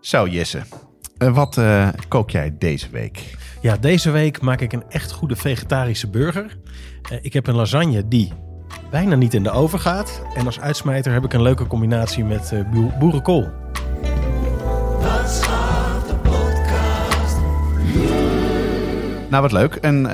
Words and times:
Zo, 0.00 0.26
Jesse. 0.26 0.62
Uh, 1.18 1.34
wat 1.34 1.56
uh, 1.56 1.88
kook 2.08 2.30
jij 2.30 2.54
deze 2.58 2.90
week? 2.90 3.36
Ja, 3.62 3.76
deze 3.76 4.10
week 4.10 4.40
maak 4.40 4.60
ik 4.60 4.72
een 4.72 4.84
echt 4.88 5.12
goede 5.12 5.36
vegetarische 5.36 6.10
burger. 6.10 6.58
Uh, 7.12 7.18
ik 7.22 7.32
heb 7.32 7.46
een 7.46 7.54
lasagne 7.54 8.08
die 8.08 8.32
bijna 8.90 9.14
niet 9.14 9.34
in 9.34 9.42
de 9.42 9.50
oven 9.50 9.80
gaat. 9.80 10.22
En 10.34 10.46
als 10.46 10.60
uitsmijter 10.60 11.12
heb 11.12 11.24
ik 11.24 11.32
een 11.32 11.42
leuke 11.42 11.66
combinatie 11.66 12.24
met 12.24 12.52
boerenkool. 12.98 13.48
Nou, 19.30 19.42
wat 19.42 19.52
leuk. 19.52 19.74
En 19.74 20.06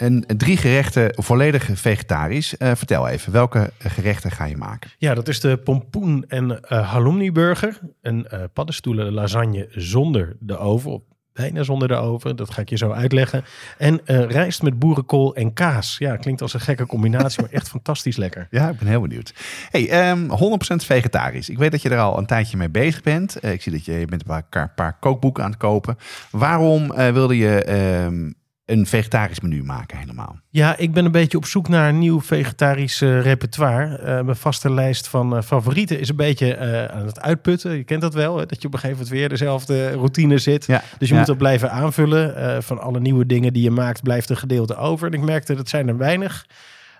en 0.00 0.24
drie 0.36 0.56
gerechten 0.56 1.12
volledig 1.22 1.68
vegetarisch. 1.72 2.54
Uh, 2.58 2.70
vertel 2.74 3.08
even, 3.08 3.32
welke 3.32 3.72
gerechten 3.78 4.30
ga 4.30 4.44
je 4.44 4.56
maken? 4.56 4.90
Ja, 4.98 5.14
dat 5.14 5.28
is 5.28 5.40
de 5.40 5.56
pompoen 5.56 6.24
en 6.28 6.50
uh, 6.50 6.90
halloumi 6.90 7.32
burger. 7.32 7.78
Een 8.02 8.26
uh, 8.32 8.40
paddenstoelen 8.52 9.12
lasagne 9.12 9.68
zonder 9.70 10.36
de 10.40 10.56
oven. 10.56 11.02
Bijna 11.32 11.62
zonder 11.62 11.88
de 11.88 11.94
oven, 11.94 12.36
dat 12.36 12.50
ga 12.50 12.60
ik 12.60 12.68
je 12.68 12.76
zo 12.76 12.90
uitleggen. 12.90 13.44
En 13.78 14.00
rijst 14.04 14.62
met 14.62 14.78
boerenkool 14.78 15.34
en 15.34 15.52
kaas. 15.52 15.96
Ja, 15.98 16.16
klinkt 16.16 16.42
als 16.42 16.54
een 16.54 16.60
gekke 16.60 16.86
combinatie, 16.86 17.42
maar 17.42 17.50
echt 17.50 17.68
fantastisch 17.78 18.16
lekker. 18.16 18.46
Ja, 18.50 18.68
ik 18.68 18.78
ben 18.78 18.88
heel 18.88 19.00
benieuwd. 19.00 19.34
Hey, 19.70 20.10
um, 20.10 20.30
ehm, 20.30 20.54
100% 20.82 20.84
vegetarisch. 20.84 21.48
Ik 21.48 21.58
weet 21.58 21.70
dat 21.70 21.82
je 21.82 21.88
er 21.88 21.98
al 21.98 22.18
een 22.18 22.26
tijdje 22.26 22.56
mee 22.56 22.70
bezig 22.70 23.02
bent. 23.02 23.44
ik 23.44 23.62
zie 23.62 23.72
dat 23.72 23.84
je, 23.84 23.92
je 23.92 24.06
bent 24.06 24.24
een 24.28 24.44
paar, 24.50 24.72
paar 24.74 24.98
kookboeken 25.00 25.44
aan 25.44 25.50
het 25.50 25.58
kopen. 25.58 25.96
Waarom 26.30 26.88
wilde 26.88 27.36
je... 27.36 27.72
Um, 28.04 28.38
een 28.70 28.86
vegetarisch 28.86 29.40
menu 29.40 29.62
maken 29.62 29.98
helemaal. 29.98 30.38
Ja, 30.50 30.76
ik 30.76 30.92
ben 30.92 31.04
een 31.04 31.10
beetje 31.12 31.36
op 31.36 31.44
zoek 31.44 31.68
naar 31.68 31.88
een 31.88 31.98
nieuw 31.98 32.20
vegetarisch 32.20 33.00
uh, 33.00 33.22
repertoire. 33.22 33.98
Uh, 33.98 34.04
mijn 34.04 34.36
vaste 34.36 34.72
lijst 34.72 35.08
van 35.08 35.36
uh, 35.36 35.42
favorieten 35.42 36.00
is 36.00 36.08
een 36.08 36.16
beetje 36.16 36.58
aan 36.92 37.06
het 37.06 37.20
uitputten. 37.20 37.76
Je 37.76 37.84
kent 37.84 38.00
dat 38.00 38.14
wel, 38.14 38.38
hè? 38.38 38.46
dat 38.46 38.62
je 38.62 38.66
op 38.66 38.74
een 38.74 38.80
gegeven 38.80 39.02
moment 39.02 39.18
weer 39.18 39.28
dezelfde 39.28 39.90
routine 39.90 40.38
zit. 40.38 40.66
Ja, 40.66 40.82
dus 40.98 41.08
je 41.08 41.14
moet 41.14 41.26
dat 41.26 41.38
blijven 41.38 41.70
aanvullen. 41.70 42.62
van 42.62 42.80
alle 42.80 43.00
nieuwe 43.00 43.26
dingen 43.26 43.52
die 43.52 43.62
je 43.62 43.70
maakt 43.70 44.02
blijft 44.02 44.30
een 44.30 44.36
gedeelte 44.36 44.76
over. 44.76 45.06
En 45.06 45.12
ik 45.12 45.24
merkte 45.24 45.54
dat 45.54 45.68
zijn 45.68 45.88
er 45.88 45.96
weinig. 45.96 46.46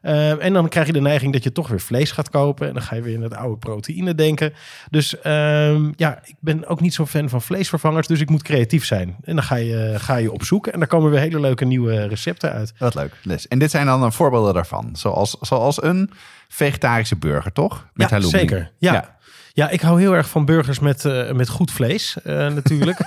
Uh, 0.02 0.44
en 0.44 0.52
dan 0.52 0.68
krijg 0.68 0.86
je 0.86 0.92
de 0.92 1.00
neiging 1.00 1.32
dat 1.32 1.42
je 1.42 1.52
toch 1.52 1.68
weer 1.68 1.80
vlees 1.80 2.10
gaat 2.12 2.30
kopen. 2.30 2.68
En 2.68 2.74
dan 2.74 2.82
ga 2.82 2.94
je 2.94 3.02
weer 3.02 3.14
in 3.14 3.22
het 3.22 3.34
oude 3.34 3.56
proteïne 3.56 4.14
denken. 4.14 4.52
Dus 4.90 5.14
uh, 5.14 5.92
ja, 5.96 6.20
ik 6.24 6.34
ben 6.40 6.66
ook 6.66 6.80
niet 6.80 6.94
zo'n 6.94 7.06
fan 7.06 7.28
van 7.28 7.42
vleesvervangers. 7.42 8.06
Dus 8.06 8.20
ik 8.20 8.30
moet 8.30 8.42
creatief 8.42 8.84
zijn. 8.84 9.16
En 9.24 9.34
dan 9.34 9.44
ga 9.44 9.56
je, 9.56 9.94
ga 9.96 10.16
je 10.16 10.32
op 10.32 10.44
zoek. 10.44 10.66
En 10.66 10.78
daar 10.78 10.88
komen 10.88 11.10
weer 11.10 11.20
hele 11.20 11.40
leuke 11.40 11.64
nieuwe 11.64 12.06
recepten 12.06 12.52
uit. 12.52 12.72
Wat 12.78 12.94
leuk, 12.94 13.12
Les. 13.22 13.48
En 13.48 13.58
dit 13.58 13.70
zijn 13.70 13.86
dan 13.86 14.12
voorbeelden 14.12 14.54
daarvan. 14.54 14.90
Zoals, 14.92 15.36
zoals 15.40 15.82
een 15.82 16.10
vegetarische 16.48 17.16
burger, 17.16 17.52
toch? 17.52 17.86
Met 17.94 18.10
ja, 18.10 18.20
zeker. 18.20 18.70
ja. 18.78 18.92
ja. 18.92 19.18
Ja, 19.52 19.70
ik 19.70 19.80
hou 19.80 20.00
heel 20.00 20.14
erg 20.14 20.28
van 20.28 20.44
burgers 20.44 20.78
met, 20.78 21.04
uh, 21.04 21.32
met 21.32 21.48
goed 21.48 21.70
vlees, 21.70 22.16
uh, 22.26 22.34
natuurlijk. 22.34 22.98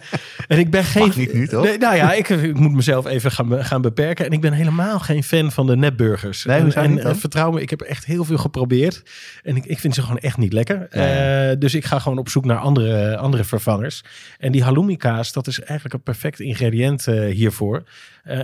en 0.48 0.58
ik 0.58 0.70
ben 0.70 0.84
geen. 0.84 1.06
Mag 1.06 1.16
niet 1.16 1.32
nu, 1.32 1.46
toch? 1.46 1.64
Nee, 1.64 1.78
nou 1.78 1.96
ja, 1.96 2.12
ik, 2.12 2.28
ik, 2.28 2.58
moet 2.58 2.72
mezelf 2.72 3.06
even 3.06 3.32
gaan, 3.32 3.64
gaan 3.64 3.82
beperken. 3.82 4.26
En 4.26 4.32
ik 4.32 4.40
ben 4.40 4.52
helemaal 4.52 4.98
geen 4.98 5.22
fan 5.22 5.52
van 5.52 5.66
de 5.66 5.76
nepburgers. 5.76 6.44
Nee, 6.44 6.60
en, 6.60 6.74
en 6.74 6.98
uh, 6.98 7.14
vertrouw 7.14 7.50
me, 7.50 7.60
ik 7.60 7.70
heb 7.70 7.80
echt 7.80 8.04
heel 8.04 8.24
veel 8.24 8.38
geprobeerd. 8.38 9.02
En 9.42 9.56
ik, 9.56 9.64
ik 9.64 9.78
vind 9.78 9.94
ze 9.94 10.02
gewoon 10.02 10.18
echt 10.18 10.36
niet 10.36 10.52
lekker. 10.52 10.88
Ja. 10.90 11.54
dus 11.54 11.74
ik 11.74 11.84
ga 11.84 11.98
gewoon 11.98 12.18
op 12.18 12.28
zoek 12.28 12.44
naar 12.44 12.58
andere, 12.58 13.16
andere 13.16 13.44
vervangers. 13.44 14.02
En 14.38 14.52
die 14.52 14.62
halloumi 14.62 14.96
kaas, 14.96 15.32
dat 15.32 15.46
is 15.46 15.60
eigenlijk 15.60 15.94
een 15.94 16.02
perfect 16.02 16.40
ingrediënt 16.40 17.04
hiervoor. 17.30 17.82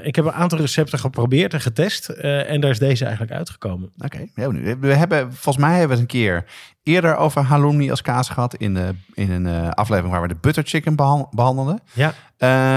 Ik 0.02 0.16
heb 0.16 0.24
een 0.24 0.32
aantal 0.32 0.58
recepten 0.58 0.98
geprobeerd 0.98 1.52
en 1.54 1.60
getest. 1.60 2.08
en 2.08 2.60
daar 2.60 2.70
is 2.70 2.78
deze 2.78 3.04
eigenlijk 3.04 3.34
uitgekomen. 3.34 3.92
Oké, 4.04 4.26
okay, 4.34 4.76
we 4.80 4.94
hebben 4.94 5.32
volgens 5.32 5.64
mij 5.64 5.78
hebben 5.78 5.96
we 5.96 6.02
het 6.02 6.12
een 6.12 6.20
keer 6.20 6.44
eerder 6.82 7.16
over 7.16 7.42
halloumi 7.42 7.90
als 7.90 8.02
kaas 8.02 8.28
gehad 8.28 8.54
in, 8.54 8.74
de, 8.74 8.94
in 9.14 9.30
een 9.30 9.46
uh, 9.46 9.68
aflevering 9.68 10.12
waar 10.12 10.22
we 10.22 10.28
de 10.28 10.38
butter 10.40 10.62
chicken 10.66 10.96
behandelden. 11.30 11.80
Ja. 11.92 12.14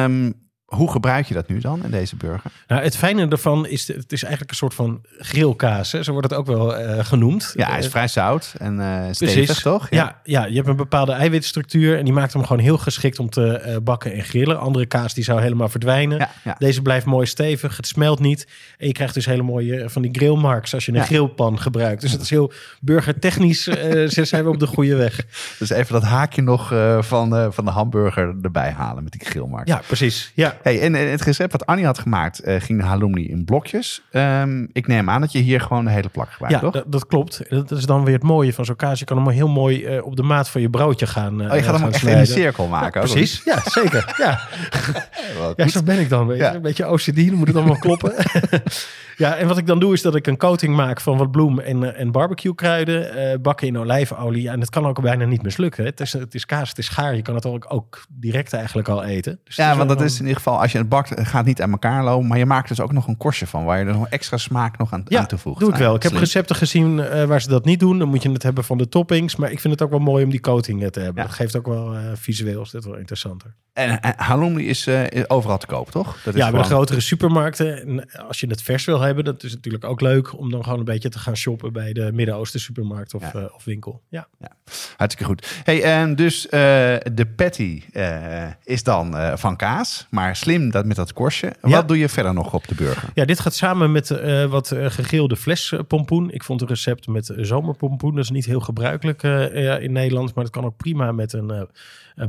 Um, 0.04 0.34
hoe 0.70 0.92
gebruik 0.92 1.26
je 1.26 1.34
dat 1.34 1.48
nu 1.48 1.60
dan 1.60 1.84
in 1.84 1.92
deze 1.92 2.16
burger? 2.16 2.52
Nou, 2.68 2.82
het 2.82 2.98
fijne 2.98 3.28
ervan 3.28 3.68
is, 3.68 3.88
het 3.88 4.12
is 4.12 4.22
eigenlijk 4.22 4.52
een 4.52 4.58
soort 4.58 4.74
van 4.74 5.02
grillkaas. 5.18 5.92
Hè? 5.92 6.04
Zo 6.04 6.12
wordt 6.12 6.30
het 6.30 6.40
ook 6.40 6.46
wel 6.46 6.80
uh, 6.80 7.06
genoemd. 7.06 7.54
Ja, 7.56 7.70
hij 7.70 7.80
is 7.80 7.88
vrij 7.88 8.08
zout 8.08 8.54
en 8.58 8.80
uh, 8.80 9.04
stevig, 9.12 9.62
toch? 9.62 9.90
Ja. 9.90 9.98
ja. 10.24 10.40
Ja, 10.40 10.46
je 10.46 10.56
hebt 10.56 10.68
een 10.68 10.76
bepaalde 10.76 11.12
eiwitstructuur 11.12 11.98
en 11.98 12.04
die 12.04 12.14
maakt 12.14 12.34
hem 12.34 12.46
gewoon 12.46 12.62
heel 12.62 12.78
geschikt 12.78 13.20
om 13.20 13.30
te 13.30 13.64
uh, 13.66 13.76
bakken 13.84 14.14
en 14.14 14.24
grillen. 14.24 14.60
Andere 14.60 14.86
kaas 14.86 15.14
die 15.14 15.24
zou 15.24 15.42
helemaal 15.42 15.70
verdwijnen. 15.70 16.18
Ja, 16.18 16.30
ja. 16.44 16.56
Deze 16.58 16.82
blijft 16.82 17.06
mooi 17.06 17.26
stevig, 17.26 17.78
het 17.78 17.88
smelt 17.88 18.20
niet. 18.20 18.48
En 18.78 18.88
je 18.88 18.94
krijgt 18.94 19.14
dus 19.14 19.26
hele 19.26 19.44
mooie 19.44 19.90
van 19.90 20.02
die 20.02 20.12
grillmarks 20.12 20.74
als 20.74 20.86
je 20.86 20.94
een 20.94 21.04
grillpan 21.04 21.60
gebruikt. 21.60 22.02
Dus 22.02 22.12
het 22.12 22.22
is 22.22 22.30
heel 22.30 22.52
burgertechnisch, 22.82 23.64
zijn 24.30 24.44
we 24.44 24.50
op 24.50 24.60
de 24.60 24.68
goede 24.68 24.96
weg. 24.96 25.26
Dus 25.60 25.70
even 25.70 25.94
dat 25.94 26.04
haakje 26.04 26.42
nog 26.42 26.74
van, 27.00 27.54
van 27.54 27.66
de 27.66 27.72
hamburger 27.72 28.36
erbij 28.42 28.72
halen 28.72 29.04
met 29.04 29.12
die 29.12 29.26
grillmark. 29.26 29.68
Ja, 29.68 29.82
precies. 29.88 30.32
Ja. 30.36 30.58
Hey, 30.62 30.82
en 30.82 30.94
het 30.94 31.22
recept 31.22 31.52
wat 31.52 31.66
Annie 31.66 31.86
had 31.86 32.00
gemaakt, 32.00 32.48
uh, 32.48 32.56
ging 32.60 32.80
de 32.80 32.86
halloumi 32.86 33.30
in 33.30 33.46
blokjes. 33.46 34.02
Um, 34.12 34.70
ik 34.74 34.88
neem 34.88 35.10
aan 35.10 35.22
dat 35.22 35.32
je 35.32 35.40
hier 35.40 35.62
gewoon 35.62 35.86
de 35.86 35.92
hele 35.92 36.10
plak 36.10 36.32
gebruikt, 36.32 36.62
ja, 36.62 36.70
toch? 36.70 36.84
dat 36.88 37.08
klopt. 37.08 37.42
Dat 37.50 37.72
is 37.72 37.86
dan 37.86 38.04
weer 38.04 38.14
het 38.14 38.24
mooie 38.24 38.54
van 38.54 38.66
zo'n 38.66 38.76
kaas. 38.76 39.00
Je 39.00 39.06
kan 39.06 39.18
hem 39.18 39.30
heel 39.30 39.48
mooi 39.48 39.96
uh, 39.96 40.06
op 40.06 40.16
de 40.16 40.24
maat 40.24 40.50
van 40.50 40.62
je 40.62 40.70
broodje 40.70 41.08
gaan 41.08 41.42
uh, 41.42 41.50
Oh, 41.50 41.56
je 41.56 41.64
gaat 41.64 41.80
hem 41.80 41.88
echt 41.88 42.04
in 42.04 42.18
een 42.18 42.28
cirkel 42.28 42.68
maken? 42.68 43.02
Precies, 43.02 43.42
ja, 43.46 43.62
zeker. 43.66 44.08
Ja. 44.20 44.40
ja, 45.56 45.68
zo 45.68 45.84
ben 45.84 46.00
ik 46.00 46.10
dan. 46.10 46.36
Ja. 46.36 46.56
Een 46.56 46.62
beetje 46.62 46.90
OCD, 46.90 47.16
dan 47.16 47.34
moet 47.34 47.48
het 47.48 47.56
allemaal 47.56 47.78
kloppen. 47.88 48.14
Ja, 49.18 49.36
en 49.36 49.48
wat 49.48 49.58
ik 49.58 49.68
dan 49.68 49.80
doe 49.80 49.94
is 49.94 50.02
dat 50.02 50.16
ik 50.16 50.28
een 50.28 50.38
coating 50.38 50.76
maak 50.76 51.02
van 51.02 51.18
wat 51.18 51.32
bloem 51.32 51.60
en, 51.60 51.96
en 51.96 52.12
barbecue 52.12 52.56
kruiden. 52.56 53.42
Bakken 53.42 53.68
in 53.68 53.78
olijfolie. 53.78 54.42
Ja, 54.42 54.52
en 54.52 54.60
het 54.60 54.70
kan 54.70 54.86
ook 54.86 55.02
bijna 55.02 55.26
niet 55.26 55.42
mislukken. 55.42 55.86
Het 55.86 56.00
is, 56.00 56.14
het 56.14 56.36
is 56.36 56.46
kaas, 56.46 56.70
het 56.70 56.78
is 56.78 56.90
gaar. 56.90 57.16
Je 57.16 57.22
kan 57.22 57.36
het 57.36 57.46
ook, 57.46 57.66
ook 57.70 58.06
direct 58.10 58.54
eigenlijk 58.54 58.88
al 58.88 59.04
eten. 59.04 59.40
Dus 59.44 59.56
ja, 59.56 59.76
want 59.76 59.90
dat 59.90 60.02
is 60.02 60.14
in 60.14 60.22
ieder 60.22 60.36
geval, 60.36 60.49
als 60.58 60.72
je 60.72 60.78
het 60.78 60.90
bakt, 60.90 61.28
gaat 61.28 61.46
niet 61.46 61.62
aan 61.62 61.72
elkaar 61.72 62.04
lopen. 62.04 62.28
Maar 62.28 62.38
je 62.38 62.46
maakt 62.46 62.68
dus 62.68 62.80
ook 62.80 62.92
nog 62.92 63.08
een 63.08 63.18
korstje 63.18 63.48
van, 63.48 63.66
waar 63.66 63.80
je 63.80 63.86
er 63.86 63.94
nog 63.94 64.08
extra 64.08 64.38
smaak 64.38 64.78
nog 64.78 64.94
aan, 64.94 65.04
ja, 65.08 65.20
aan 65.20 65.28
toevoegt. 65.28 65.60
doe 65.60 65.70
ik 65.70 65.76
wel. 65.76 65.96
Ik 65.96 66.04
heb 66.04 66.12
recepten 66.12 66.56
gezien 66.56 66.98
uh, 66.98 67.24
waar 67.24 67.42
ze 67.42 67.50
dat 67.50 67.66
niet 67.66 67.80
doen. 67.80 68.00
Dan 68.00 68.08
moet 68.08 68.24
je 68.24 68.32
het 68.32 68.44
hebben 68.44 68.64
van 68.64 68.78
de 68.78 68.90
toppings. 68.90 69.36
Maar 69.36 69.52
ik 69.52 69.60
vind 69.60 69.74
het 69.74 69.82
ook 69.82 69.90
wel 69.90 70.00
mooi 70.00 70.24
om 70.24 70.30
die 70.30 70.40
coating 70.40 70.92
te 70.92 71.00
hebben. 71.00 71.24
Dat 71.24 71.34
geeft 71.34 71.56
ook 71.56 71.68
wel 71.68 71.96
uh, 71.96 72.02
visueel, 72.14 72.62
is 72.62 72.70
dit 72.70 72.86
wel 72.86 72.96
interessanter. 72.96 73.56
En, 73.74 74.02
en 74.02 74.14
halloumi 74.18 74.68
is 74.68 74.88
overal 75.28 75.58
te 75.58 75.66
koop, 75.66 75.92
toch? 75.92 76.22
Dat 76.24 76.34
is 76.34 76.40
ja, 76.40 76.52
bij 76.52 76.60
de 76.60 76.66
grotere 76.66 77.00
supermarkten. 77.00 77.82
En 77.82 78.12
als 78.28 78.40
je 78.40 78.48
het 78.48 78.62
vers 78.62 78.86
wil 78.86 79.00
hebben, 79.00 79.24
dat 79.24 79.44
is 79.44 79.54
natuurlijk 79.54 79.84
ook 79.84 80.02
leuk 80.02 80.38
om 80.38 80.52
dan 80.52 80.64
gewoon 80.64 80.80
een 80.80 80.86
beetje 80.86 81.10
te 81.10 81.20
gaan 81.20 81.36
shoppen 81.36 81.74
bij 81.74 81.94
de 81.94 82.12
Midden-Oosten 82.14 82.60
supermarkt 82.60 83.14
of, 83.14 83.34
ja. 83.34 83.50
of 83.54 83.64
winkel. 83.64 84.02
Ja. 84.10 84.28
ja, 84.40 84.52
hartstikke 84.98 85.32
goed. 85.32 85.62
Hey, 85.64 85.84
en 85.84 86.16
dus 86.16 86.42
de 86.50 87.28
patty 87.36 87.84
is 88.64 88.84
dan 88.84 89.16
van 89.38 89.56
kaas, 89.56 90.08
maar 90.10 90.36
slim 90.40 90.72
dat 90.72 90.86
met 90.86 90.96
dat 90.96 91.14
korstje. 91.14 91.54
Ja. 91.62 91.70
Wat 91.70 91.88
doe 91.88 91.98
je 91.98 92.10
verder 92.10 92.34
nog 92.34 92.54
op 92.54 92.68
de 92.68 92.76
burger? 92.76 93.10
Ja, 93.14 93.26
dit 93.26 93.40
gaat 93.40 93.56
samen 93.56 93.92
met 93.92 94.10
wat 94.50 94.68
gegrilde 94.68 95.36
flespompoen. 95.36 96.32
Ik 96.32 96.44
vond 96.44 96.62
een 96.62 96.68
recept 96.68 97.08
met 97.08 97.34
zomerpompoen. 97.38 98.16
Dat 98.16 98.24
is 98.24 98.30
niet 98.30 98.46
heel 98.46 98.60
gebruikelijk 98.60 99.24
in 99.82 99.92
Nederland, 99.92 100.36
maar 100.36 100.44
dat 100.44 100.54
kan 100.54 100.66
ook 100.66 100.78
prima 100.78 101.12
met 101.12 101.34
een 101.34 101.68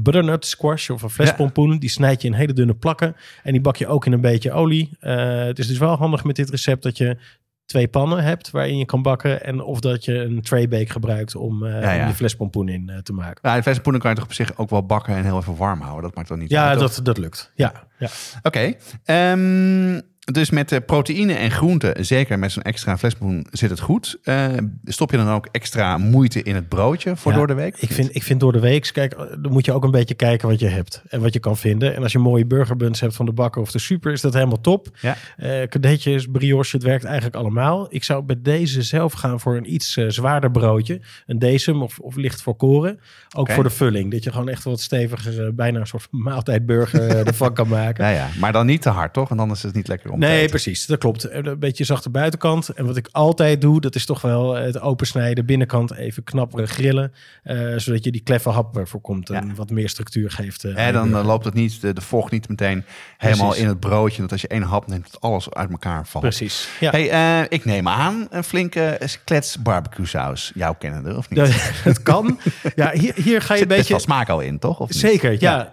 butternut 0.02 0.46
squash 0.46 0.90
of 0.90 1.02
een 1.02 1.10
flespompoen. 1.10 1.78
Die 1.78 1.90
snijd 1.90 2.22
je 2.22 2.28
in 2.28 2.34
hele 2.34 2.52
dunne 2.52 2.74
plakken 2.74 3.16
en 3.42 3.52
die 3.52 3.60
bak 3.60 3.76
je 3.76 3.86
ook 3.86 4.06
in 4.06 4.12
een 4.12 4.20
beetje 4.20 4.52
olie. 4.52 4.90
het 5.00 5.58
is 5.58 5.66
dus 5.66 5.78
wel 5.78 5.96
handig 5.96 6.24
met 6.24 6.36
dit 6.36 6.50
recept 6.50 6.82
dat 6.82 6.96
je 6.96 7.16
twee 7.70 7.88
pannen 7.88 8.22
hebt 8.22 8.50
waarin 8.50 8.78
je 8.78 8.84
kan 8.84 9.02
bakken. 9.02 9.44
En 9.44 9.62
of 9.62 9.80
dat 9.80 10.04
je 10.04 10.14
een 10.14 10.42
traybake 10.42 10.90
gebruikt 10.90 11.36
om, 11.36 11.64
uh, 11.64 11.82
ja, 11.82 11.92
ja. 11.92 12.06
om 12.06 12.12
flespompoen 12.12 12.68
in 12.68 12.90
uh, 12.90 12.98
te 12.98 13.12
maken. 13.12 13.48
Ja, 13.48 13.56
de 13.56 13.62
flespompoen 13.62 14.00
kan 14.00 14.10
je 14.10 14.16
toch 14.16 14.24
op 14.24 14.32
zich 14.32 14.58
ook 14.58 14.70
wel 14.70 14.86
bakken 14.86 15.14
en 15.14 15.24
heel 15.24 15.38
even 15.38 15.56
warm 15.56 15.80
houden. 15.80 16.02
Dat 16.02 16.14
maakt 16.14 16.28
dan 16.28 16.38
niet 16.38 16.50
Ja, 16.50 16.74
dat, 16.74 17.00
dat 17.02 17.18
lukt. 17.18 17.52
Ja. 17.54 17.72
ja. 17.98 18.08
Oké. 18.42 18.76
Okay. 19.04 19.32
Um, 19.32 19.94
ehm, 19.94 20.00
dus 20.32 20.50
met 20.50 20.68
de 20.68 20.80
proteïne 20.80 21.32
en 21.32 21.50
groenten, 21.50 22.04
zeker 22.04 22.38
met 22.38 22.52
zo'n 22.52 22.62
extra 22.62 22.98
flespoen, 22.98 23.46
zit 23.50 23.70
het 23.70 23.80
goed. 23.80 24.18
Uh, 24.24 24.46
stop 24.84 25.10
je 25.10 25.16
dan 25.16 25.28
ook 25.28 25.48
extra 25.52 25.98
moeite 25.98 26.42
in 26.42 26.54
het 26.54 26.68
broodje 26.68 27.16
voor 27.16 27.32
door 27.32 27.46
de 27.46 27.54
week? 27.54 27.76
Ik 27.76 27.92
vind, 27.92 28.14
ik 28.14 28.22
vind 28.22 28.40
door 28.40 28.52
de 28.52 28.60
week, 28.60 28.90
kijk, 28.92 29.16
dan 29.16 29.52
moet 29.52 29.64
je 29.64 29.72
ook 29.72 29.84
een 29.84 29.90
beetje 29.90 30.14
kijken 30.14 30.48
wat 30.48 30.60
je 30.60 30.66
hebt 30.66 31.02
en 31.08 31.20
wat 31.20 31.32
je 31.32 31.38
kan 31.38 31.56
vinden. 31.56 31.94
En 31.94 32.02
als 32.02 32.12
je 32.12 32.18
mooie 32.18 32.46
burgerbuns 32.46 33.00
hebt 33.00 33.14
van 33.14 33.26
de 33.26 33.32
bakker 33.32 33.62
of 33.62 33.70
de 33.70 33.78
super, 33.78 34.12
is 34.12 34.20
dat 34.20 34.34
helemaal 34.34 34.60
top. 34.60 34.88
Ja. 35.00 35.16
Uh, 35.38 35.66
kadetjes, 35.68 36.26
brioche, 36.26 36.76
het 36.76 36.84
werkt 36.84 37.04
eigenlijk 37.04 37.36
allemaal. 37.36 37.86
Ik 37.90 38.04
zou 38.04 38.22
bij 38.22 38.38
deze 38.42 38.82
zelf 38.82 39.12
gaan 39.12 39.40
voor 39.40 39.56
een 39.56 39.72
iets 39.72 39.96
uh, 39.96 40.08
zwaarder 40.08 40.50
broodje. 40.50 41.00
Een 41.26 41.38
decem 41.38 41.82
of, 41.82 41.98
of 41.98 42.16
licht 42.16 42.42
voor 42.42 42.56
koren. 42.56 43.00
Ook 43.36 43.42
okay. 43.42 43.54
voor 43.54 43.64
de 43.64 43.70
vulling. 43.70 44.10
Dat 44.10 44.24
je 44.24 44.32
gewoon 44.32 44.48
echt 44.48 44.64
wat 44.64 44.80
steviger, 44.80 45.54
bijna 45.54 45.80
een 45.80 45.86
soort 45.86 46.08
maaltijdburger 46.28 47.26
ervan 47.26 47.54
kan 47.54 47.68
maken. 47.68 47.88
Ja, 48.00 48.08
ja, 48.08 48.28
maar 48.38 48.52
dan 48.52 48.66
niet 48.66 48.82
te 48.82 48.88
hard, 48.88 49.12
toch? 49.12 49.28
Want 49.28 49.40
dan 49.40 49.50
is 49.50 49.62
het 49.62 49.74
niet 49.74 49.88
lekker 49.88 50.12
om 50.12 50.19
Nee, 50.20 50.48
precies. 50.48 50.86
Dat 50.86 50.98
klopt. 50.98 51.30
Een 51.30 51.58
beetje 51.58 51.84
zachte 51.84 52.10
buitenkant. 52.10 52.68
En 52.68 52.86
wat 52.86 52.96
ik 52.96 53.08
altijd 53.12 53.60
doe, 53.60 53.80
dat 53.80 53.94
is 53.94 54.06
toch 54.06 54.20
wel 54.20 54.54
het 54.54 54.80
opensnijden. 54.80 55.46
Binnenkant 55.46 55.94
even 55.94 56.24
knapperen 56.24 56.68
grillen. 56.68 57.12
Uh, 57.44 57.76
zodat 57.76 58.04
je 58.04 58.10
die 58.10 58.20
kleffe 58.20 58.48
hap 58.50 58.80
voorkomt 58.84 59.30
en 59.30 59.54
wat 59.54 59.70
meer 59.70 59.88
structuur 59.88 60.30
geeft. 60.30 60.64
Uh, 60.64 60.86
en 60.86 60.92
dan 60.92 61.26
loopt 61.26 61.44
het 61.44 61.54
niet, 61.54 61.80
de, 61.80 61.92
de 61.92 62.00
vocht 62.00 62.32
niet 62.32 62.48
meteen 62.48 62.84
helemaal 63.16 63.54
in 63.54 63.66
het 63.66 63.80
broodje. 63.80 64.22
Dat 64.22 64.32
als 64.32 64.40
je 64.40 64.48
één 64.48 64.62
hap 64.62 64.86
neemt, 64.86 65.12
dat 65.12 65.20
alles 65.20 65.50
uit 65.50 65.70
elkaar 65.70 66.06
valt. 66.06 66.24
Precies. 66.24 66.68
Ja. 66.80 66.90
Hey, 66.90 67.46
ik 67.48 67.64
neem 67.64 67.88
aan 67.88 68.26
een 68.30 68.44
flinke 68.44 69.00
klets 69.24 69.62
barbecue 69.62 70.06
saus. 70.06 70.52
Jouw 70.54 70.74
kennende, 70.74 71.16
of 71.16 71.30
niet? 71.30 71.40
het 71.84 72.02
kan. 72.02 72.38
Ja, 72.74 72.92
hier, 72.92 73.14
hier 73.14 73.42
ga 73.42 73.54
je 73.54 73.62
een 73.62 73.68
beetje... 73.68 73.98
Smaak 74.00 74.28
al 74.28 74.40
in, 74.40 74.58
toch? 74.58 74.80
Of 74.80 74.88
Zeker, 74.90 75.36
ja. 75.40 75.72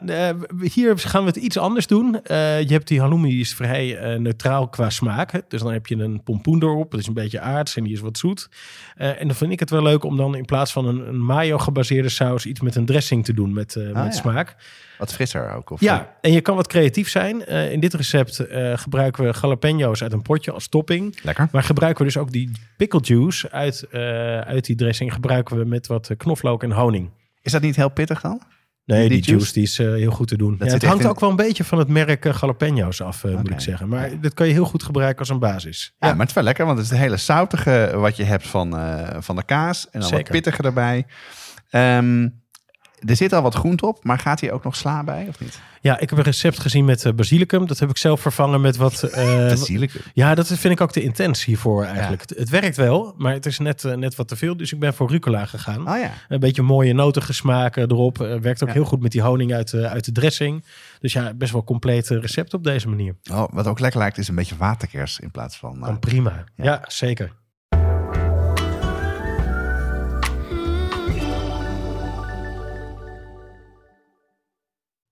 hier 0.62 0.98
gaan 0.98 1.22
we 1.22 1.28
het 1.28 1.36
iets 1.36 1.58
anders 1.58 1.88
doen. 1.88 2.20
je 2.24 2.68
hebt 2.68 2.88
die 2.88 3.00
halloumi, 3.00 3.30
die 3.30 3.40
is 3.40 3.54
vrij 3.54 4.18
neutraal 4.28 4.68
qua 4.68 4.90
smaak. 4.90 5.42
Dus 5.48 5.62
dan 5.62 5.74
heb 5.74 5.88
je 5.88 5.96
een 5.96 6.24
pompoen 6.24 6.64
erop. 6.64 6.92
Dat 6.92 7.00
is 7.00 7.08
een 7.08 7.14
beetje 7.14 7.40
aards 7.40 7.76
en 7.76 7.84
die 7.84 7.94
is 7.94 8.00
wat 8.00 8.18
zoet. 8.18 8.50
en 8.96 9.28
dan 9.28 9.36
vind 9.36 9.52
ik 9.52 9.60
het 9.60 9.70
wel 9.70 9.84
leuk 9.84 10.04
om 10.04 10.18
dan 10.18 10.36
in 10.36 10.46
plaats 10.46 10.72
van 10.72 10.88
een, 10.88 11.08
een 11.08 11.24
mayo 11.24 11.58
gebaseerde 11.58 12.10
saus... 12.10 12.46
iets 12.46 12.62
met 12.62 12.76
een 12.76 12.86
dressing 12.86 13.26
te 13.26 13.34
doen 13.34 13.54
met, 13.54 13.76
uh, 13.76 14.04
met 14.04 14.16
smaak. 14.16 14.56
Wat 14.98 15.14
frisser 15.14 15.52
ook. 15.52 15.70
Of 15.70 15.82
ja, 15.82 16.16
en 16.22 16.32
je 16.32 16.42
kan 16.42 16.56
wat 16.56 16.68
creatief 16.68 17.10
zijn. 17.10 17.44
Uh, 17.48 17.72
in 17.72 17.80
dit 17.80 17.94
recept 17.94 18.44
gebruiken 18.74 19.24
we 19.24 19.34
jalapeno's 19.42 20.04
uit 20.04 20.12
een 20.12 20.22
potje 20.22 20.52
als 20.52 20.68
topping. 20.68 21.20
Lekker. 21.24 21.48
Maar 21.52 21.64
gebruiken 21.64 22.06
we 22.06 22.12
dus 22.12 22.22
ook 22.22 22.32
die 22.32 22.52
pickle 22.78 23.00
juice 23.04 23.52
uit, 23.52 23.88
uit 24.48 24.66
die 24.66 24.76
dressing. 24.76 25.14
Gebruiken 25.14 25.58
we 25.58 25.66
met 25.66 25.88
wat 25.88 26.12
knoflook 26.18 26.64
en 26.64 26.72
honing. 26.72 27.10
Is 27.42 27.52
dat 27.52 27.62
niet 27.62 27.76
heel 27.76 27.90
pittig 27.90 28.22
dan? 28.22 28.42
Nee, 28.88 29.10
die, 29.10 29.22
juice, 29.22 29.54
die 29.54 29.64
is 29.64 29.80
uh, 29.80 29.94
heel 29.94 30.12
goed 30.12 30.28
te 30.28 30.38
doen. 30.38 30.56
Ja, 30.60 30.66
het 30.66 30.86
hangt 30.86 31.06
ook 31.06 31.20
wel 31.20 31.30
een 31.30 31.36
beetje 31.36 31.64
van 31.64 31.78
het 31.78 31.88
merk 31.88 32.26
uh, 32.26 32.34
jalapeno's 32.34 33.02
af, 33.02 33.24
uh, 33.24 33.36
moet 33.36 33.50
ik 33.50 33.60
zeggen. 33.60 33.88
Maar 33.88 34.22
dat 34.22 34.34
kan 34.34 34.48
je 34.48 34.54
heel 34.54 34.66
goed 34.66 34.84
gebruiken 34.84 35.20
als 35.20 35.30
een 35.30 35.40
basis. 35.40 35.96
Ja, 36.00 36.08
maar 36.08 36.20
het 36.20 36.30
is 36.30 36.34
wel 36.34 36.44
lekker, 36.44 36.66
want 36.66 36.78
het 36.78 36.86
is 36.86 36.92
het 36.92 37.02
hele 37.02 37.18
zoutige 37.18 37.92
wat 37.96 38.18
je 38.18 38.24
hebt 38.24 38.48
van, 38.48 38.80
van 39.20 39.36
de 39.36 39.44
kaas. 39.44 39.90
En 39.90 40.00
dan 40.00 40.10
Zeker. 40.10 40.24
wat 40.24 40.32
pittiger 40.32 40.66
erbij. 40.66 41.06
Um, 41.72 42.42
er 43.08 43.16
zit 43.16 43.34
al 43.34 43.42
wat 43.42 43.56
groente 43.56 43.86
op, 43.86 44.04
maar 44.04 44.20
gaat 44.20 44.40
hier 44.40 44.52
ook 44.52 44.64
nog 44.64 44.76
sla 44.76 45.04
bij 45.04 45.26
of 45.28 45.40
niet? 45.40 45.60
Ja, 45.82 46.00
ik 46.00 46.10
heb 46.10 46.20
een 46.20 46.26
recept 46.26 46.60
gezien 46.60 46.86
met 46.86 47.06
uh, 47.06 47.14
basilicum. 47.14 47.68
Dat 47.68 47.80
heb 47.80 47.90
ik 47.90 47.98
zelf 47.98 48.22
vervangen 48.22 48.62
met 48.62 48.76
wat... 48.78 49.04
Uh, 49.04 49.48
basilicum? 49.50 50.02
Ja, 50.14 50.36
dat 50.36 50.48
vind 50.48 50.74
ik 50.74 50.82
ook 50.82 50.94
de 50.94 51.02
intens 51.02 51.46
hiervoor 51.46 51.84
eigenlijk. 51.84 52.24
Het, 52.36 52.50
werkt 52.50 52.78
wel, 52.78 53.14
maar 53.18 53.34
het 53.34 53.46
is 53.46 53.60
net, 53.60 53.84
uh, 53.84 53.94
net 53.94 54.16
wat 54.16 54.28
te 54.28 54.36
veel. 54.36 54.58
Dus 54.58 54.74
ik 54.74 54.80
ben 54.80 54.94
voor 54.94 55.10
rucola 55.10 55.46
gegaan. 55.46 55.90
Oh, 55.90 56.00
ja. 56.00 56.12
Een 56.28 56.40
beetje 56.40 56.62
mooie 56.62 56.94
notige 56.94 57.34
smaken 57.34 57.92
erop. 57.92 58.18
werkt 58.18 58.64
ook 58.64 58.72
heel 58.72 58.86
goed 58.86 59.02
met 59.02 59.12
die 59.12 59.22
honing 59.22 59.54
uit, 59.54 59.74
uit 59.74 60.06
de 60.06 60.12
dressing. 60.12 60.66
Dus 61.00 61.14
ja, 61.14 61.34
best 61.34 61.52
wel 61.52 61.64
compleet 61.64 62.08
recept 62.08 62.54
op 62.54 62.64
deze 62.64 62.90
manier. 62.90 63.16
Oh, 63.32 63.44
wat 63.52 63.68
ook 63.68 63.80
lekker 63.80 64.00
lijkt 64.00 64.18
is 64.18 64.28
een 64.28 64.36
beetje 64.36 64.58
waterkers 64.58 65.20
in 65.20 65.32
plaats 65.32 65.58
van... 65.58 65.80
Dan 65.80 66.00
prima. 66.00 66.44
ja 66.56 66.84
zeker. 66.88 67.32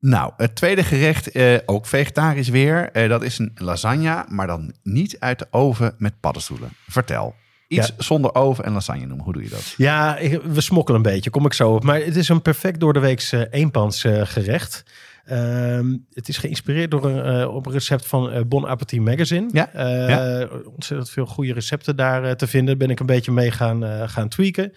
Nou, 0.00 0.32
het 0.36 0.54
tweede 0.54 0.84
gerecht, 0.84 1.36
uh, 1.36 1.56
ook 1.66 1.86
vegetarisch 1.86 2.48
weer. 2.48 2.90
Uh, 2.92 3.08
dat 3.08 3.22
is 3.22 3.38
een 3.38 3.52
lasagne, 3.54 4.24
maar 4.28 4.46
dan 4.46 4.74
niet 4.82 5.16
uit 5.20 5.38
de 5.38 5.46
oven 5.50 5.94
met 5.98 6.20
paddenstoelen. 6.20 6.70
Vertel. 6.88 7.34
Iets 7.68 7.96
zonder 7.96 8.34
oven 8.34 8.64
en 8.64 8.72
lasagne 8.72 9.06
noemen. 9.06 9.24
Hoe 9.24 9.32
doe 9.32 9.42
je 9.42 9.48
dat? 9.48 9.74
Ja, 9.76 10.18
we 10.44 10.60
smokkelen 10.60 11.04
een 11.04 11.12
beetje, 11.12 11.30
kom 11.30 11.46
ik 11.46 11.52
zo 11.52 11.74
op. 11.74 11.84
Maar 11.84 12.00
het 12.00 12.16
is 12.16 12.28
een 12.28 12.42
perfect 12.42 12.80
door 12.80 12.92
de 12.92 12.98
weekse 12.98 13.36
uh, 13.36 13.60
eenpans 13.60 14.02
gerecht. 14.22 14.82
Ehm, 15.24 15.96
het 16.12 16.28
is 16.28 16.38
geïnspireerd 16.38 16.90
door 16.90 17.04
een, 17.04 17.48
op 17.48 17.66
een 17.66 17.72
recept 17.72 18.06
van 18.06 18.44
Bon 18.48 18.64
Appetit 18.64 19.00
Magazine. 19.00 19.48
Ja, 19.52 19.70
ja. 19.74 20.48
Ontzettend 20.64 21.10
veel 21.10 21.26
goede 21.26 21.52
recepten 21.52 21.96
daar 21.96 22.36
te 22.36 22.46
vinden. 22.46 22.78
Ben 22.78 22.90
ik 22.90 23.00
een 23.00 23.06
beetje 23.06 23.32
mee 23.32 23.50
gaan, 23.50 24.08
gaan 24.08 24.28
tweaken. 24.28 24.72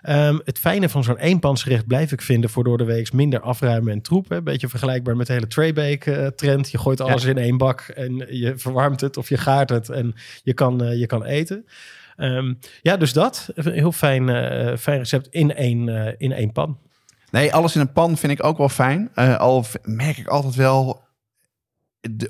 Ehm, 0.00 0.38
het 0.44 0.58
fijne 0.58 0.88
van 0.88 1.04
zo'n 1.04 1.16
eenpansgerecht 1.16 1.86
blijf 1.86 2.12
ik 2.12 2.22
vinden 2.22 2.50
voor 2.50 2.64
door 2.64 2.78
de 2.78 2.84
week 2.84 3.12
minder 3.12 3.40
afruimen 3.40 3.92
en 3.92 4.02
troep. 4.02 4.30
Een 4.30 4.44
beetje 4.44 4.68
vergelijkbaar 4.68 5.16
met 5.16 5.26
de 5.26 5.32
hele 5.32 5.46
traybake 5.46 6.16
uh, 6.16 6.26
trend. 6.26 6.70
Je 6.70 6.78
gooit 6.78 7.00
alles 7.00 7.24
in 7.24 7.38
één 7.38 7.56
bak 7.56 7.80
en 7.80 8.26
je 8.28 8.58
verwarmt 8.58 9.00
het 9.00 9.16
of 9.16 9.28
je 9.28 9.36
gaart 9.36 9.70
het 9.70 9.88
en 9.88 10.14
je 10.42 10.54
kan, 10.54 10.84
uh, 10.84 10.98
je 10.98 11.06
kan 11.06 11.24
eten. 11.24 11.66
Um, 12.16 12.58
ja, 12.82 12.96
dus 12.96 13.12
dat. 13.12 13.48
Een 13.54 13.72
heel 13.72 13.92
fijn, 13.92 14.28
uh, 14.28 14.76
fijn 14.76 14.98
recept 14.98 15.28
in 15.30 15.54
één, 15.54 15.88
in 16.18 16.32
één 16.32 16.52
pan. 16.52 16.78
Nee, 17.30 17.52
alles 17.52 17.74
in 17.74 17.80
een 17.80 17.92
pan 17.92 18.16
vind 18.16 18.32
ik 18.32 18.44
ook 18.44 18.58
wel 18.58 18.68
fijn. 18.68 19.14
al 19.38 19.64
merk 19.82 20.16
ik 20.16 20.26
altijd 20.26 20.54
wel 20.54 21.08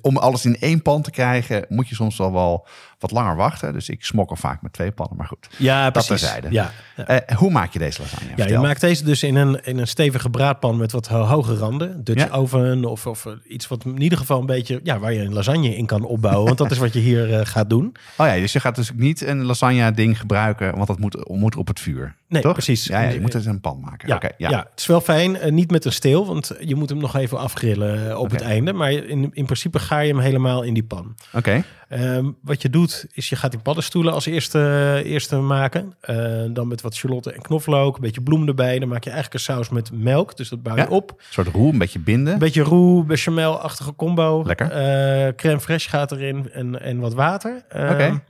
om 0.00 0.17
alles 0.17 0.44
in 0.44 0.56
één 0.56 0.82
pan 0.82 1.02
te 1.02 1.11
krijgen, 1.11 1.64
moet 1.69 1.88
je 1.88 1.94
soms 1.94 2.17
wel 2.17 2.32
wel 2.32 2.67
wat 3.00 3.11
langer 3.11 3.37
wachten. 3.37 3.73
Dus 3.73 3.88
ik 3.88 4.05
smokkel 4.05 4.37
vaak 4.37 4.62
met 4.62 4.73
twee 4.73 4.91
pannen, 4.91 5.17
maar 5.17 5.26
goed. 5.26 5.49
Ja, 5.56 5.91
dat 5.91 6.06
precies. 6.06 6.32
Ja, 6.50 6.50
ja. 6.50 6.70
Uh, 7.08 7.37
hoe 7.37 7.50
maak 7.50 7.73
je 7.73 7.79
deze 7.79 8.00
lasagne? 8.00 8.32
Ja, 8.37 8.47
je 8.47 8.58
maakt 8.58 8.81
deze 8.81 9.05
dus 9.05 9.23
in 9.23 9.37
een, 9.37 9.64
in 9.64 9.79
een 9.79 9.87
stevige 9.87 10.31
braadpan 10.31 10.76
met 10.76 10.93
wat 10.93 11.06
hoge 11.08 11.55
randen. 11.55 12.05
Dutch 12.05 12.25
ja. 12.25 12.31
oven 12.31 12.85
of, 12.85 13.06
of 13.06 13.26
iets 13.49 13.69
wat 13.69 13.85
in 13.85 14.02
ieder 14.02 14.19
geval 14.19 14.41
een 14.41 14.47
beetje... 14.47 14.81
Ja, 14.82 14.99
waar 14.99 15.12
je 15.12 15.20
een 15.20 15.32
lasagne 15.32 15.76
in 15.76 15.87
kan 15.87 16.05
opbouwen. 16.05 16.47
want 16.47 16.58
dat 16.58 16.70
is 16.70 16.79
wat 16.79 16.93
je 16.93 17.00
hier 17.00 17.31
uh, 17.31 17.41
gaat 17.43 17.70
doen. 17.70 17.94
Oh 18.17 18.26
ja, 18.26 18.35
dus 18.35 18.52
je 18.52 18.61
gaat 18.61 18.76
dus 18.76 18.91
niet 18.94 19.26
een 19.26 19.44
lasagne 19.44 19.93
ding 19.93 20.19
gebruiken, 20.19 20.75
want 20.75 20.87
dat 20.87 20.99
moet, 20.99 21.29
moet 21.29 21.56
op 21.56 21.67
het 21.67 21.81
vuur. 21.81 22.14
Nee, 22.29 22.43
toch? 22.43 22.53
precies. 22.53 22.85
Ja, 22.85 23.00
ja, 23.00 23.08
je 23.08 23.20
moet 23.20 23.32
het 23.32 23.44
in 23.44 23.50
een 23.50 23.61
pan 23.61 23.81
maken. 23.81 24.08
Ja, 24.08 24.14
okay, 24.14 24.32
ja. 24.37 24.50
ja. 24.50 24.67
het 24.70 24.81
is 24.81 24.87
wel 24.87 25.00
fijn. 25.00 25.37
Uh, 25.37 25.44
niet 25.50 25.70
met 25.70 25.85
een 25.85 25.93
steel, 25.93 26.26
want 26.26 26.53
je 26.61 26.75
moet 26.75 26.88
hem 26.88 26.99
nog 26.99 27.17
even 27.17 27.38
afgrillen 27.38 28.19
op 28.19 28.25
okay. 28.25 28.38
het 28.38 28.46
einde. 28.46 28.73
Maar 28.73 28.93
in, 28.93 29.31
in 29.32 29.44
principe 29.44 29.79
ga 29.79 29.99
je 29.99 30.12
hem 30.12 30.20
helemaal 30.20 30.62
in 30.62 30.75
die 30.75 30.82
pan. 30.82 31.14
Oké. 31.32 31.62
Okay. 31.88 32.17
Um, 32.17 32.37
wat 32.43 32.62
je 32.62 32.70
doet, 32.70 32.89
is 33.12 33.28
je 33.28 33.37
gaat 33.37 33.50
die 33.50 33.60
paddenstoelen 33.60 34.12
als 34.12 34.26
eerste, 34.26 35.02
eerste 35.04 35.37
maken. 35.37 35.94
Uh, 36.10 36.42
dan 36.52 36.69
met 36.69 36.81
wat 36.81 36.98
charlotte 36.98 37.32
en 37.32 37.42
knoflook, 37.42 37.94
een 37.94 38.02
beetje 38.02 38.20
bloem 38.20 38.48
erbij. 38.48 38.78
Dan 38.78 38.88
maak 38.88 39.04
je 39.04 39.10
eigenlijk 39.10 39.34
een 39.34 39.54
saus 39.54 39.69
met 39.69 39.90
melk, 39.92 40.37
dus 40.37 40.48
dat 40.48 40.62
bouw 40.62 40.76
je 40.76 40.81
ja, 40.81 40.88
op. 40.88 41.10
Een 41.10 41.25
soort 41.31 41.48
roe, 41.48 41.72
een 41.72 41.78
beetje 41.78 41.98
binden. 41.98 42.32
Een 42.32 42.38
beetje 42.38 42.62
roe, 42.62 43.04
bechamel-achtige 43.04 43.94
combo. 43.94 44.42
Lekker. 44.46 44.66
Uh, 44.66 45.32
crème 45.37 45.60
fraîche 45.60 45.88
gaat 45.88 46.12
erin 46.12 46.50
en, 46.52 46.82
en 46.82 46.98
wat 46.98 47.14
water. 47.14 47.50
Um, 47.50 47.82
Oké. 47.82 47.92
Okay. 47.92 48.22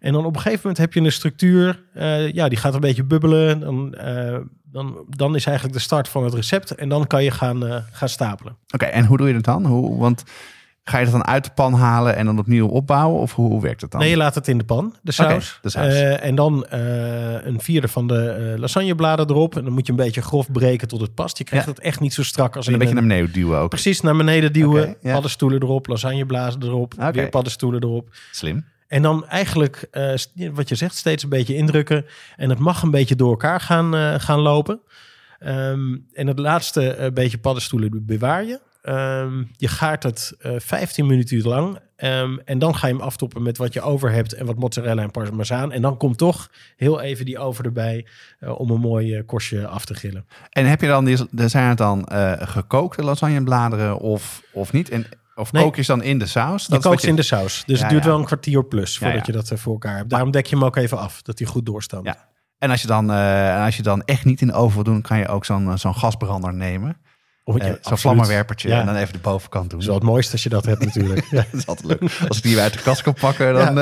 En 0.00 0.12
dan 0.12 0.24
op 0.24 0.34
een 0.34 0.40
gegeven 0.40 0.60
moment 0.62 0.78
heb 0.78 0.92
je 0.92 1.00
een 1.00 1.12
structuur, 1.12 1.82
ja, 2.32 2.48
die 2.48 2.58
gaat 2.58 2.74
een 2.74 2.80
beetje 2.80 3.04
bubbelen. 3.04 3.60
Dan, 3.60 3.94
dan, 4.64 5.04
dan 5.08 5.34
is 5.34 5.46
eigenlijk 5.46 5.76
de 5.76 5.82
start 5.82 6.08
van 6.08 6.24
het 6.24 6.34
recept. 6.34 6.74
En 6.74 6.88
dan 6.88 7.06
kan 7.06 7.24
je 7.24 7.30
gaan, 7.30 7.84
gaan 7.92 8.08
stapelen. 8.08 8.52
Oké, 8.52 8.74
okay, 8.74 8.90
en 8.90 9.04
hoe 9.04 9.16
doe 9.16 9.26
je 9.26 9.32
dat 9.32 9.44
dan? 9.44 9.66
Hoe, 9.66 9.98
want 9.98 10.24
ga 10.90 10.98
je 10.98 11.04
dat 11.04 11.12
dan 11.12 11.26
uit 11.26 11.44
de 11.44 11.50
pan 11.54 11.74
halen 11.74 12.16
en 12.16 12.26
dan 12.26 12.38
opnieuw 12.38 12.66
opbouwen? 12.66 13.20
Of 13.20 13.34
hoe, 13.34 13.48
hoe 13.48 13.62
werkt 13.62 13.80
het 13.80 13.90
dan? 13.90 14.00
Nee, 14.00 14.10
je 14.10 14.16
laat 14.16 14.34
het 14.34 14.48
in 14.48 14.58
de 14.58 14.64
pan, 14.64 14.94
de 15.02 15.12
saus. 15.12 15.28
Okay, 15.28 15.40
de 15.62 15.70
saus. 15.70 16.20
en 16.20 16.34
dan 16.34 16.66
een 16.68 17.60
vierde 17.60 17.88
van 17.88 18.06
de 18.06 18.54
lasagnebladen 18.58 19.30
erop. 19.30 19.56
En 19.56 19.64
dan 19.64 19.72
moet 19.72 19.86
je 19.86 19.92
een 19.92 19.98
beetje 19.98 20.22
grof 20.22 20.52
breken 20.52 20.88
tot 20.88 21.00
het 21.00 21.14
past. 21.14 21.38
Je 21.38 21.44
krijgt 21.44 21.66
ja. 21.66 21.72
het 21.72 21.80
echt 21.80 22.00
niet 22.00 22.14
zo 22.14 22.22
strak 22.22 22.56
als 22.56 22.66
en 22.66 22.72
een 22.72 22.78
beetje 22.78 22.94
naar 22.94 23.02
beneden 23.02 23.32
duwen 23.32 23.58
ook. 23.58 23.68
Precies, 23.68 24.00
naar 24.00 24.16
beneden 24.16 24.52
duwen. 24.52 24.82
Okay, 24.82 24.96
ja. 25.00 25.12
Paddenstoelen 25.12 25.62
erop, 25.62 25.86
lasagneblazen 25.86 26.62
erop. 26.62 26.94
Weer 27.12 27.28
paddenstoelen 27.28 27.82
erop. 27.82 28.08
Slim. 28.30 28.64
En 28.88 29.02
dan 29.02 29.26
eigenlijk, 29.26 29.88
uh, 29.92 30.50
wat 30.52 30.68
je 30.68 30.74
zegt, 30.74 30.96
steeds 30.96 31.22
een 31.22 31.28
beetje 31.28 31.56
indrukken. 31.56 32.06
En 32.36 32.50
het 32.50 32.58
mag 32.58 32.82
een 32.82 32.90
beetje 32.90 33.16
door 33.16 33.30
elkaar 33.30 33.60
gaan, 33.60 33.94
uh, 33.94 34.14
gaan 34.18 34.38
lopen. 34.38 34.80
Um, 35.40 36.06
en 36.12 36.26
het 36.26 36.38
laatste 36.38 36.98
uh, 37.00 37.06
beetje 37.12 37.38
paddenstoelen 37.38 38.06
bewaar 38.06 38.44
je. 38.44 38.60
Um, 38.88 39.50
je 39.56 39.68
gaart 39.68 40.02
het 40.02 40.32
15 40.38 41.06
minuten 41.06 41.42
lang. 41.42 41.78
Um, 41.96 42.40
en 42.44 42.58
dan 42.58 42.74
ga 42.74 42.86
je 42.86 42.92
hem 42.92 43.02
aftoppen 43.02 43.42
met 43.42 43.58
wat 43.58 43.72
je 43.72 43.80
over 43.80 44.12
hebt 44.12 44.32
en 44.32 44.46
wat 44.46 44.56
mozzarella 44.56 45.02
en 45.02 45.10
parmezaan. 45.10 45.72
En 45.72 45.82
dan 45.82 45.96
komt 45.96 46.18
toch 46.18 46.50
heel 46.76 47.00
even 47.00 47.24
die 47.24 47.38
over 47.38 47.64
erbij 47.64 48.06
om 48.40 48.70
een 48.70 48.80
mooi 48.80 49.22
korstje 49.22 49.66
af 49.66 49.84
te 49.84 49.94
grillen. 49.94 50.26
En 50.50 50.66
heb 50.66 50.80
je 50.80 50.86
dan, 50.86 51.04
die, 51.04 51.18
zijn 51.48 51.68
het 51.68 51.78
dan 51.78 52.08
gekookte 52.38 53.02
lasagnebladeren 53.02 53.98
of, 53.98 54.42
of 54.52 54.72
niet? 54.72 54.88
En 54.88 55.06
of 55.34 55.52
nee. 55.52 55.62
kook 55.62 55.76
je 55.76 55.84
dan 55.86 56.02
in 56.02 56.18
de 56.18 56.26
saus? 56.26 56.66
Dat 56.66 56.82
je 56.82 56.88
kookt 56.88 57.02
je... 57.02 57.08
in 57.08 57.16
de 57.16 57.22
saus. 57.22 57.62
Dus 57.66 57.76
ja, 57.76 57.82
het 57.82 57.92
duurt 57.92 58.04
ja. 58.04 58.10
wel 58.10 58.18
een 58.18 58.24
kwartier 58.24 58.64
plus 58.64 58.98
voordat 58.98 59.26
ja, 59.26 59.32
je 59.32 59.32
dat 59.32 59.60
voor 59.60 59.72
elkaar 59.72 59.96
hebt. 59.96 60.10
Daarom 60.10 60.30
dek 60.30 60.46
je 60.46 60.56
hem 60.56 60.64
ook 60.64 60.76
even 60.76 60.98
af, 60.98 61.22
dat 61.22 61.38
hij 61.38 61.48
goed 61.48 61.66
doorstaat. 61.66 62.04
Ja. 62.04 62.28
En 62.58 62.70
als 62.70 62.80
je, 62.80 62.86
dan, 62.86 63.10
uh, 63.10 63.64
als 63.64 63.76
je 63.76 63.82
dan 63.82 64.02
echt 64.02 64.24
niet 64.24 64.40
in 64.40 64.46
de 64.46 64.52
oven 64.52 64.74
wil 64.74 64.84
doen, 64.84 65.02
kan 65.02 65.18
je 65.18 65.28
ook 65.28 65.44
zo'n 65.44 65.78
zo'n 65.78 65.94
gasbrander 65.94 66.54
nemen. 66.54 66.96
Oh, 67.48 67.56
ja, 67.56 67.76
Zo'n 67.80 67.98
vlammenwerpertje 67.98 68.72
en 68.72 68.86
dan 68.86 68.96
even 68.96 69.12
de 69.12 69.18
bovenkant 69.18 69.70
doen. 69.70 69.84
Wel 69.84 69.94
het 69.94 70.02
mooiste 70.02 70.32
als 70.32 70.42
je 70.42 70.48
dat 70.48 70.64
hebt 70.64 70.84
natuurlijk. 70.84 71.26
ja. 71.30 71.44
dat 71.50 71.60
is 71.60 71.66
altijd 71.66 71.86
leuk. 71.86 72.20
Als 72.28 72.36
ik 72.36 72.42
die 72.42 72.60
uit 72.60 72.72
de 72.72 72.82
kast 72.82 73.02
kan 73.02 73.14
pakken, 73.14 73.54
dan 73.54 73.74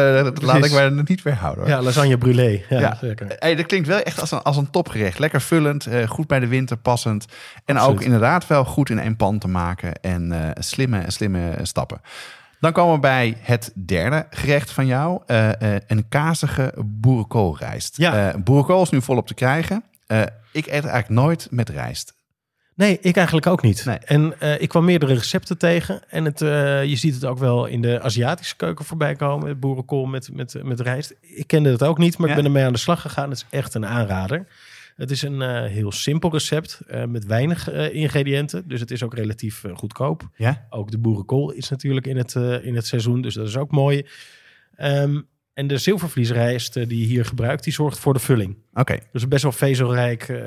laat 0.43 0.65
ik 0.65 0.73
mij 0.73 0.85
er 0.85 1.03
niet 1.05 1.23
weer 1.23 1.35
houden. 1.35 1.67
Ja, 1.67 1.83
lasagne 1.83 2.19
brûlée. 2.19 2.69
Ja, 2.69 2.97
zeker. 3.01 3.27
Hey, 3.39 3.55
dat 3.55 3.67
klinkt 3.67 3.89
wel 3.89 4.01
echt 4.01 4.21
als 4.21 4.31
een, 4.31 4.43
als 4.43 4.57
een 4.57 4.71
topgerecht. 4.71 5.19
Lekker 5.19 5.41
vullend, 5.41 5.89
goed 6.07 6.27
bij 6.27 6.41
de 6.41 6.47
winter 6.47 6.77
passend. 6.77 7.27
En 7.65 7.79
ook 7.79 8.01
inderdaad 8.01 8.47
wel 8.47 8.65
goed 8.65 8.91
in 8.91 8.99
één 8.99 9.17
pan 9.17 9.39
te 9.39 9.49
maken. 9.49 9.93
En 10.01 10.53
slimme, 10.59 11.03
slimme 11.07 11.59
stappen. 11.63 12.01
Dan 12.61 12.73
komen 12.73 12.95
we 12.95 13.01
bij 13.01 13.37
het 13.41 13.73
derde 13.87 14.27
gerecht 14.31 14.71
van 14.71 14.87
jou. 14.87 15.23
Een 15.87 16.09
kazige 16.09 16.75
boerenkoolrijst. 16.85 17.97
Ja. 17.97 18.35
Boerenkool 18.39 18.83
is 18.83 18.91
nu 18.91 19.03
volop 19.03 19.27
te 19.27 19.35
krijgen. 19.35 19.85
ik 20.53 20.67
eet 20.67 20.69
eigenlijk 20.69 21.09
nooit 21.09 21.47
met 21.51 21.69
rijst. 21.69 22.15
Nee, 22.77 22.99
ik 23.01 23.17
eigenlijk 23.17 23.47
ook 23.47 23.63
niet. 23.63 23.85
Nee. 23.85 23.99
En 23.99 24.35
ik 24.61 24.69
kwam 24.69 24.85
meerdere 24.85 25.15
recepten 25.15 25.59
tegen. 25.59 26.03
En 26.09 26.25
het, 26.25 26.39
je 26.89 26.97
ziet 26.97 27.15
het 27.15 27.25
ook 27.25 27.39
wel 27.39 27.67
in 27.67 27.83
de 27.83 28.01
Aziatische 28.01 28.57
keuken 28.57 28.85
voorbij 28.85 29.15
komen. 29.15 29.59
Boerenkool 29.59 30.05
met, 30.05 30.31
met, 30.33 30.65
met 30.65 30.81
rijst. 30.81 31.15
Ik 31.21 31.47
kende 31.47 31.71
het 31.71 31.83
ook 31.83 31.99
niet, 31.99 32.19
maar 32.19 32.29
ik 32.29 32.35
ben 32.35 32.45
ermee 32.45 32.65
aan 32.65 32.73
de 32.73 32.79
slag 32.79 33.01
gegaan. 33.01 33.31
Het 33.31 33.39
is 33.39 33.59
echt 33.59 33.75
een 33.75 33.87
aanrader. 33.87 34.47
Het 34.97 35.11
is 35.11 35.23
een 35.23 35.41
uh, 35.41 35.65
heel 35.65 35.93
simpel 35.93 36.33
recept 36.33 36.81
met 37.09 37.27
weinig 37.27 37.71
ingrediënten. 37.73 38.69
Dus 38.69 38.81
het 38.81 38.91
is 38.91 39.03
ook 39.03 39.15
relatief 39.15 39.65
goedkoop. 39.75 40.29
Ja? 40.37 40.67
Ook 40.71 40.91
de 40.91 40.99
boerenkool 40.99 41.51
is 41.51 41.69
natuurlijk 41.69 42.07
in 42.07 42.17
het, 42.17 42.35
in 42.63 42.75
het 42.75 42.87
seizoen. 42.87 43.21
Dus 43.21 43.35
dat 43.35 43.49
is 43.49 43.57
ook 43.57 43.71
mooi. 43.71 44.07
Um, 44.79 45.27
en 45.55 45.67
de 45.67 45.79
zilvervliesrijst 45.79 46.75
die 46.75 46.99
je 46.99 47.07
hier 47.07 47.25
gebruikt, 47.25 47.65
die 47.65 47.73
zorgt 47.73 47.99
voor 47.99 48.13
de 48.13 48.19
vulling. 48.19 48.57
Oké. 48.73 48.99
Dus 49.13 49.29
best 49.29 49.43
wel 49.43 49.53
vezelrijk, 49.53 50.43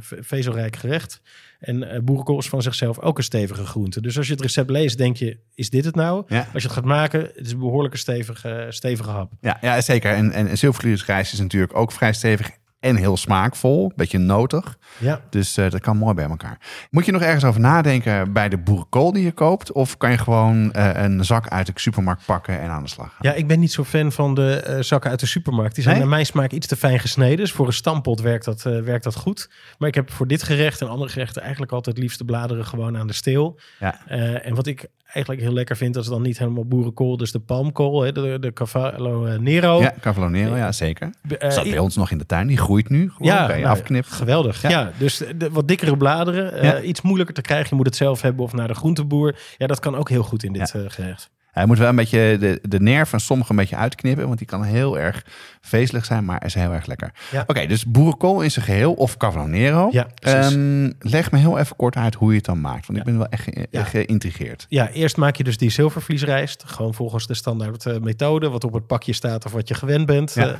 vezelrijk 0.00 0.76
gerecht. 0.76 1.20
En 1.58 2.04
boerenkool 2.04 2.38
is 2.38 2.48
van 2.48 2.62
zichzelf 2.62 2.98
ook 2.98 3.18
een 3.18 3.24
stevige 3.24 3.64
groente. 3.64 4.00
Dus 4.00 4.16
als 4.16 4.26
je 4.26 4.32
het 4.32 4.42
recept 4.42 4.70
leest, 4.70 4.98
denk 4.98 5.16
je, 5.16 5.36
is 5.54 5.70
dit 5.70 5.84
het 5.84 5.94
nou? 5.94 6.24
Ja. 6.28 6.48
Als 6.52 6.62
je 6.62 6.68
het 6.68 6.76
gaat 6.76 6.84
maken, 6.84 7.20
het 7.20 7.46
is 7.46 7.52
een 7.52 7.58
behoorlijke 7.58 7.96
stevige, 7.96 8.66
stevige 8.68 9.10
hap. 9.10 9.32
Ja, 9.40 9.58
ja 9.60 9.80
zeker. 9.80 10.12
En, 10.12 10.32
en 10.32 10.58
zilvervliesrijst 10.58 11.32
is 11.32 11.38
natuurlijk 11.38 11.76
ook 11.76 11.92
vrij 11.92 12.12
stevig 12.12 12.50
en 12.80 12.96
heel 12.96 13.16
smaakvol, 13.16 13.92
beetje 13.96 14.18
notig. 14.18 14.78
Ja. 14.98 15.20
Dus 15.30 15.58
uh, 15.58 15.70
dat 15.70 15.80
kan 15.80 15.96
mooi 15.96 16.14
bij 16.14 16.28
elkaar. 16.28 16.58
Moet 16.90 17.06
je 17.06 17.12
nog 17.12 17.22
ergens 17.22 17.44
over 17.44 17.60
nadenken 17.60 18.32
bij 18.32 18.48
de 18.48 18.58
boerenkool 18.58 19.12
die 19.12 19.24
je 19.24 19.32
koopt? 19.32 19.72
Of 19.72 19.96
kan 19.96 20.10
je 20.10 20.18
gewoon 20.18 20.72
uh, 20.76 20.90
een 20.94 21.24
zak 21.24 21.48
uit 21.48 21.66
de 21.66 21.72
supermarkt 21.74 22.24
pakken 22.24 22.60
en 22.60 22.68
aan 22.68 22.82
de 22.82 22.88
slag 22.88 23.08
gaan? 23.08 23.18
Ja, 23.20 23.32
ik 23.32 23.46
ben 23.46 23.60
niet 23.60 23.72
zo 23.72 23.84
fan 23.84 24.12
van 24.12 24.34
de 24.34 24.64
uh, 24.68 24.82
zakken 24.82 25.10
uit 25.10 25.20
de 25.20 25.26
supermarkt. 25.26 25.74
Die 25.74 25.82
zijn 25.82 25.94
nee? 25.94 26.04
naar 26.04 26.14
mijn 26.14 26.26
smaak 26.26 26.50
iets 26.50 26.66
te 26.66 26.76
fijn 26.76 26.98
gesneden. 26.98 27.36
Dus 27.36 27.52
voor 27.52 27.66
een 27.66 27.72
stampot 27.72 28.20
werkt 28.20 28.44
dat, 28.44 28.62
werkt 28.62 29.04
dat 29.04 29.16
goed. 29.16 29.50
Maar 29.78 29.88
ik 29.88 29.94
heb 29.94 30.10
voor 30.10 30.26
dit 30.26 30.42
gerecht 30.42 30.80
en 30.80 30.88
andere 30.88 31.10
gerechten 31.10 31.42
eigenlijk 31.42 31.72
altijd 31.72 31.98
liefst 31.98 32.18
de 32.18 32.24
bladeren 32.24 32.66
gewoon 32.66 32.96
aan 32.96 33.06
de 33.06 33.12
steel. 33.12 33.58
Ja. 33.78 34.06
en 34.42 34.54
wat 34.54 34.66
ik 34.66 34.88
eigenlijk 35.04 35.40
heel 35.40 35.52
lekker 35.52 35.76
vind, 35.76 35.94
dat 35.94 36.02
is 36.02 36.08
dan 36.08 36.22
niet 36.22 36.38
helemaal 36.38 36.64
boerenkool, 36.64 37.16
dus 37.16 37.32
de 37.32 37.38
palmkool, 37.38 38.02
hè, 38.02 38.12
de, 38.12 38.36
de 38.40 38.52
Cavallo 38.52 39.38
Nero. 39.38 39.80
Ja, 39.80 39.94
Cavallo 40.00 40.28
Nero, 40.28 40.56
ja 40.56 40.72
zeker. 40.72 41.10
Zat 41.38 41.64
bij 41.64 41.78
ons 41.78 41.96
nog 41.96 42.10
in 42.10 42.18
de 42.18 42.26
tuin, 42.26 42.46
die 42.46 42.56
groeit 42.68 42.88
nu. 42.88 43.10
Gewoon, 43.10 43.32
ja, 43.32 43.46
nou, 43.46 43.64
afknipt. 43.64 44.12
Geweldig. 44.12 44.62
Ja, 44.62 44.92
dus 44.98 45.22
de, 45.36 45.50
wat 45.50 45.68
dikkere 45.68 45.96
bladeren, 45.96 46.64
uh, 46.64 46.88
iets 46.88 47.00
moeilijker 47.00 47.34
te 47.34 47.40
krijgen. 47.40 47.66
Je 47.70 47.74
moet 47.74 47.86
het 47.86 47.96
zelf 47.96 48.22
hebben 48.22 48.44
of 48.44 48.52
naar 48.52 48.68
de 48.68 48.74
groenteboer. 48.74 49.38
Ja, 49.56 49.66
dat 49.66 49.80
kan 49.80 49.96
ook 49.96 50.08
heel 50.08 50.22
goed 50.22 50.42
in 50.42 50.52
dit 50.52 50.74
uh, 50.76 50.82
gerecht. 50.86 51.30
Hij 51.50 51.66
moet 51.66 51.78
wel 51.78 51.88
een 51.88 51.96
beetje 51.96 52.36
de, 52.40 52.58
de 52.62 52.80
nerf 52.80 53.08
van 53.08 53.20
sommige 53.20 53.50
een 53.50 53.56
beetje 53.56 53.76
uitknippen, 53.76 54.26
want 54.26 54.38
die 54.38 54.46
kan 54.46 54.62
heel 54.62 54.98
erg 54.98 55.24
vezelig 55.60 56.04
zijn, 56.04 56.24
maar 56.24 56.44
is 56.44 56.54
heel 56.54 56.72
erg 56.72 56.86
lekker. 56.86 57.12
Oké, 57.46 57.66
dus 57.66 57.84
boerenkool 57.84 58.40
in 58.40 58.50
zijn 58.50 58.64
geheel 58.64 58.92
of 58.92 59.16
cavallonero. 59.16 59.88
Ja, 59.90 60.06
um, 60.50 60.92
leg 60.98 61.30
me 61.30 61.38
heel 61.38 61.58
even 61.58 61.76
kort 61.76 61.96
uit 61.96 62.14
hoe 62.14 62.30
je 62.30 62.36
het 62.36 62.44
dan 62.44 62.60
maakt, 62.60 62.86
want 62.86 62.98
ik 62.98 63.04
ben 63.04 63.18
wel 63.18 63.26
echt, 63.26 63.48
geïntrigeerd. 63.70 64.66
Ja, 64.68 64.88
eerst 64.88 65.16
maak 65.16 65.36
je 65.36 65.44
dus 65.44 65.56
die 65.56 65.70
zilvervliesrijst, 65.70 66.64
gewoon 66.66 66.94
volgens 66.94 67.26
de 67.26 67.34
standaard 67.34 67.84
uh, 67.84 67.96
methode, 67.96 68.48
wat 68.48 68.64
op 68.64 68.72
het 68.72 68.86
pakje 68.86 69.12
staat 69.12 69.44
of 69.44 69.52
wat 69.52 69.68
je 69.68 69.74
gewend 69.74 70.06
bent. 70.06 70.34
Ja. 70.34 70.46
Uh, 70.46 70.54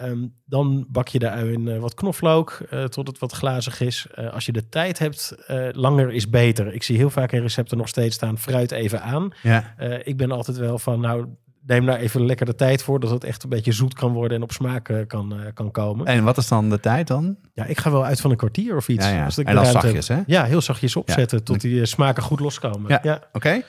Ehm, 0.00 0.26
dan 0.44 0.86
bak 0.88 1.08
je 1.08 1.18
de 1.18 1.30
ui 1.30 1.52
in 1.52 1.66
uh, 1.66 1.78
wat 1.78 1.94
knoflook 1.94 2.60
uh, 2.72 2.84
tot 2.84 3.06
het 3.06 3.18
wat 3.18 3.32
glazig 3.32 3.80
is. 3.80 4.06
Uh, 4.18 4.32
als 4.32 4.46
je 4.46 4.52
de 4.52 4.68
tijd 4.68 4.98
hebt, 4.98 5.34
langer 5.72 6.12
is 6.12 6.28
beter. 6.28 6.74
Ik 6.74 6.82
zie 6.82 6.96
heel 6.96 7.10
vaak 7.10 7.32
in 7.32 7.40
recepten 7.40 7.76
nog 7.76 7.88
steeds 7.88 8.14
staan 8.14 8.38
fruit 8.38 8.70
even 8.70 9.02
aan. 9.02 9.30
Ja. 9.42 9.74
ik 10.04 10.16
ben 10.16 10.30
altijd 10.30 10.56
wel 10.56 10.78
van, 10.78 11.00
nou, 11.00 11.26
neem 11.66 11.86
daar 11.86 11.98
even 11.98 12.26
lekker 12.26 12.46
de 12.46 12.54
tijd 12.54 12.82
voor, 12.82 13.00
dat 13.00 13.10
het 13.10 13.24
echt 13.24 13.42
een 13.42 13.48
beetje 13.48 13.72
zoet 13.72 13.94
kan 13.94 14.12
worden 14.12 14.36
en 14.36 14.42
op 14.42 14.52
smaak 14.52 15.04
kan, 15.06 15.34
kan 15.54 15.70
komen. 15.70 16.06
En 16.06 16.24
wat 16.24 16.36
is 16.36 16.48
dan 16.48 16.70
de 16.70 16.80
tijd 16.80 17.06
dan? 17.06 17.36
Ja, 17.54 17.64
ik 17.64 17.78
ga 17.78 17.90
wel 17.90 18.04
uit 18.04 18.20
van 18.20 18.30
een 18.30 18.36
kwartier 18.36 18.76
of 18.76 18.88
iets. 18.88 19.06
Ja, 19.06 19.12
ja. 19.12 19.28
en 19.44 19.54
dan 19.54 19.66
zachtjes, 19.66 20.08
hè? 20.08 20.20
Ja, 20.26 20.44
heel 20.44 20.60
zachtjes 20.60 20.96
opzetten 20.96 21.44
tot 21.44 21.60
die 21.60 21.86
smaken 21.86 22.22
goed 22.22 22.40
loskomen. 22.40 23.00
Ja, 23.02 23.22
oké. 23.32 23.62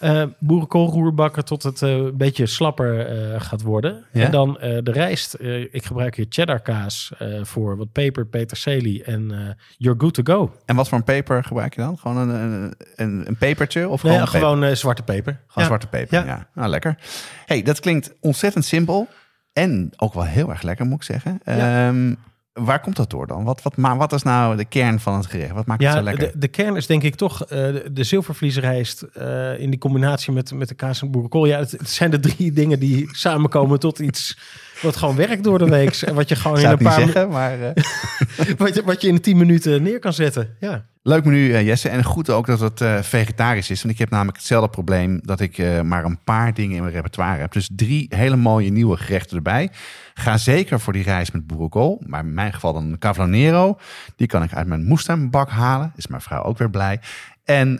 Uh, 0.00 0.22
boerenkoolroer 0.38 1.14
bakken 1.14 1.44
tot 1.44 1.62
het 1.62 1.80
uh, 1.80 1.90
een 1.90 2.16
beetje 2.16 2.46
slapper 2.46 3.12
uh, 3.12 3.40
gaat 3.40 3.62
worden. 3.62 4.04
Ja? 4.12 4.24
En 4.24 4.30
dan 4.30 4.52
de 4.60 4.92
rijst. 4.92 5.36
ik 5.70 5.84
gebruik 5.84 6.16
hier 6.16 6.26
cheddar 6.28 6.60
kaas 6.60 7.12
voor 7.42 7.76
wat 7.76 7.92
peper, 7.92 8.26
peterselie 8.26 9.04
en 9.04 9.56
you're 9.76 10.00
good 10.00 10.14
to 10.14 10.22
go. 10.22 10.52
En 10.64 10.76
wat 10.76 10.88
voor 10.88 10.98
een 10.98 11.04
peper 11.04 11.44
gebruik 11.44 11.74
je 11.74 11.80
dan? 11.80 11.98
Gewoon 11.98 12.16
een, 12.16 12.28
een, 12.28 12.74
een, 12.96 13.26
een 13.26 13.36
pepertje? 13.36 13.88
Of 13.88 14.00
gewoon, 14.00 14.16
nee, 14.16 14.26
gewoon 14.26 14.76
zwarte 14.76 15.02
peper. 15.02 15.40
Gewoon 15.46 15.68
zwarte 15.68 15.86
peper, 15.86 16.26
ja. 16.26 16.48
Nou, 16.54 16.68
lekker. 16.68 16.98
hey, 17.46 17.62
dat 17.62 17.80
klinkt 17.80 18.14
ontzettend 18.20 18.64
simpel. 18.64 19.08
En 19.52 19.92
ook 19.96 20.14
wel 20.14 20.24
heel 20.24 20.50
erg 20.50 20.62
lekker, 20.62 20.86
moet 20.86 20.96
ik 20.96 21.02
zeggen. 21.02 21.40
Um, 21.86 22.18
Waar 22.52 22.80
komt 22.80 22.96
dat 22.96 23.10
door 23.10 23.26
dan? 23.26 23.44
Wat, 23.44 23.62
wat, 23.62 23.76
maar 23.76 23.96
wat 23.96 24.12
is 24.12 24.22
nou 24.22 24.56
de 24.56 24.64
kern 24.64 25.00
van 25.00 25.16
het 25.16 25.26
gerecht? 25.26 25.52
Wat 25.52 25.66
maakt 25.66 25.82
het 25.82 25.92
zo 25.92 26.02
lekker? 26.02 26.32
De, 26.32 26.38
de 26.38 26.48
kern 26.48 26.76
is 26.76 26.86
denk 26.86 27.02
ik 27.02 27.14
toch 27.14 27.42
uh, 27.42 27.48
de 27.92 28.04
zilvervliesrijst 28.04 29.06
uh, 29.18 29.60
in 29.60 29.70
die 29.70 29.78
combinatie 29.78 30.32
met, 30.32 30.52
met 30.52 30.68
de 30.68 30.74
kaas 30.74 31.02
en 31.02 31.10
boerenkool. 31.10 31.46
Ja, 31.46 31.58
het, 31.58 31.76
zijn 31.82 32.10
de 32.10 32.20
drie 32.20 32.52
dingen 32.60 32.78
die 32.78 33.08
samenkomen 33.10 33.78
tot 33.78 33.98
iets 33.98 34.38
wat 34.82 34.96
gewoon 34.96 35.16
werkt 35.16 35.44
door 35.44 35.58
de 35.58 35.68
week. 35.68 35.96
En 35.96 36.14
wat 36.14 36.28
je 36.28 36.36
gewoon 36.36 36.58
in 36.58 36.66
een 36.66 36.78
paar 36.78 37.00
zeggen, 37.00 37.28
maar 37.28 37.58
uh... 37.58 37.70
wat, 38.56 38.74
je, 38.74 38.82
wat 38.84 39.02
je 39.02 39.08
in 39.08 39.20
tien 39.20 39.36
minuten 39.36 39.82
neer 39.82 39.98
kan 39.98 40.12
zetten. 40.12 40.56
Ja. 40.60 40.86
Leuk 41.02 41.24
menu, 41.24 41.48
uh, 41.48 41.66
Jesse. 41.66 41.88
En 41.88 42.04
goed 42.04 42.30
ook 42.30 42.46
dat 42.46 42.60
het 42.60 42.80
uh, 42.80 43.02
vegetarisch 43.02 43.70
is. 43.70 43.82
Want 43.82 43.94
ik 43.94 44.00
heb 44.00 44.10
namelijk 44.10 44.36
hetzelfde 44.36 44.70
probleem 44.70 45.20
dat 45.22 45.40
ik 45.40 45.58
uh, 45.58 45.80
maar 45.80 46.04
een 46.04 46.22
paar 46.24 46.54
dingen 46.54 46.76
in 46.76 46.82
mijn 46.82 46.94
repertoire 46.94 47.40
heb. 47.40 47.52
Dus 47.52 47.70
drie 47.72 48.06
hele 48.08 48.36
mooie 48.36 48.70
nieuwe 48.70 48.96
gerechten 48.96 49.36
erbij. 49.36 49.70
Ga 50.14 50.36
zeker 50.36 50.80
voor 50.80 50.92
die 50.92 51.02
reis 51.02 51.30
met 51.30 51.46
boerenkool. 51.46 52.02
Maar 52.06 52.20
in 52.20 52.34
mijn 52.34 52.52
geval 52.52 52.72
dan 52.72 52.84
een 52.84 52.98
cavallonero. 52.98 53.78
Die 54.16 54.26
kan 54.26 54.42
ik 54.42 54.54
uit 54.54 54.66
mijn 54.66 54.84
moestuinbak 54.84 55.50
halen. 55.50 55.92
Is 55.96 56.06
mijn 56.06 56.22
vrouw 56.22 56.42
ook 56.42 56.58
weer 56.58 56.70
blij. 56.70 57.00
En 57.44 57.72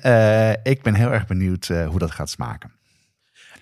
ik 0.63 0.83
ben 0.83 0.95
heel 0.95 1.13
erg 1.13 1.27
benieuwd 1.27 1.67
hoe 1.67 1.99
dat 1.99 2.11
gaat 2.11 2.31
smaken. 2.31 2.80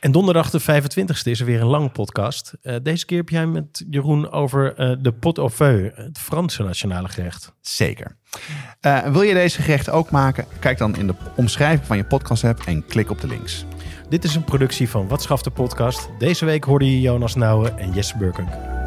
En 0.01 0.13
donderdag 0.13 0.51
de 0.51 0.61
25e 0.61 1.23
is 1.23 1.41
er 1.41 1.47
weer 1.47 1.61
een 1.61 1.67
lang 1.67 1.93
podcast. 1.93 2.55
Uh, 2.63 2.77
deze 2.83 3.07
keer 3.07 3.19
heb 3.19 3.29
jij 3.29 3.47
met 3.47 3.85
Jeroen 3.91 4.31
over 4.31 4.81
uh, 4.81 4.97
de 5.01 5.13
pot 5.13 5.39
au 5.39 5.51
feu, 5.51 5.91
het 5.95 6.19
Franse 6.19 6.63
nationale 6.63 7.09
gerecht. 7.09 7.53
Zeker. 7.61 8.17
Uh, 8.81 9.07
wil 9.07 9.23
je 9.23 9.35
deze 9.35 9.63
gerecht 9.63 9.91
ook 9.91 10.11
maken? 10.11 10.45
Kijk 10.61 10.79
dan 10.79 10.97
in 10.97 11.07
de 11.07 11.15
omschrijving 11.37 11.87
van 11.87 11.97
je 11.97 12.05
podcast 12.05 12.45
app 12.45 12.63
en 12.67 12.87
klik 12.87 13.11
op 13.11 13.21
de 13.21 13.27
links. 13.27 13.65
Dit 14.09 14.25
is 14.25 14.35
een 14.35 14.45
productie 14.45 14.89
van 14.89 15.09
Wat 15.09 15.23
Schaft 15.23 15.45
de 15.45 15.51
Podcast. 15.51 16.09
Deze 16.19 16.45
week 16.45 16.65
hoorde 16.65 16.85
je 16.85 17.01
Jonas 17.01 17.35
Nouwen 17.35 17.79
en 17.79 17.93
Jesse 17.93 18.17
Burkunk. 18.17 18.78